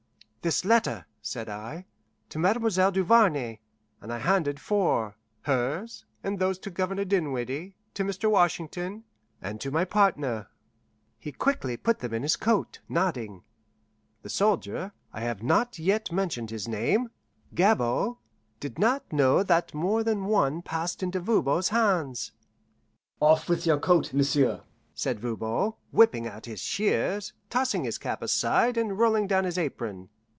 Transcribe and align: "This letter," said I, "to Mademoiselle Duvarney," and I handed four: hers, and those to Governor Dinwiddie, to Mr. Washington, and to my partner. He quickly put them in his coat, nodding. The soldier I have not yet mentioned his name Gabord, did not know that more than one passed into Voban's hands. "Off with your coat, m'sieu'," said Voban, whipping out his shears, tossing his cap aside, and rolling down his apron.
"This 0.43 0.65
letter," 0.65 1.05
said 1.21 1.49
I, 1.49 1.85
"to 2.29 2.39
Mademoiselle 2.39 2.91
Duvarney," 2.91 3.61
and 4.01 4.11
I 4.11 4.17
handed 4.17 4.59
four: 4.59 5.15
hers, 5.43 6.03
and 6.23 6.39
those 6.39 6.57
to 6.61 6.71
Governor 6.71 7.05
Dinwiddie, 7.05 7.75
to 7.93 8.03
Mr. 8.03 8.27
Washington, 8.31 9.03
and 9.39 9.61
to 9.61 9.69
my 9.69 9.85
partner. 9.85 10.47
He 11.19 11.31
quickly 11.31 11.77
put 11.77 11.99
them 11.99 12.11
in 12.15 12.23
his 12.23 12.37
coat, 12.37 12.79
nodding. 12.89 13.43
The 14.23 14.31
soldier 14.31 14.93
I 15.13 15.21
have 15.21 15.43
not 15.43 15.77
yet 15.77 16.11
mentioned 16.11 16.49
his 16.49 16.67
name 16.67 17.11
Gabord, 17.53 18.17
did 18.59 18.79
not 18.79 19.13
know 19.13 19.43
that 19.43 19.75
more 19.75 20.03
than 20.03 20.25
one 20.25 20.63
passed 20.63 21.03
into 21.03 21.19
Voban's 21.19 21.69
hands. 21.69 22.31
"Off 23.19 23.47
with 23.47 23.67
your 23.67 23.77
coat, 23.77 24.11
m'sieu'," 24.11 24.61
said 24.95 25.19
Voban, 25.19 25.73
whipping 25.91 26.25
out 26.25 26.47
his 26.47 26.59
shears, 26.61 27.31
tossing 27.51 27.83
his 27.83 27.99
cap 27.99 28.23
aside, 28.23 28.75
and 28.75 28.97
rolling 28.97 29.27
down 29.27 29.43
his 29.43 29.59
apron. 29.59 30.09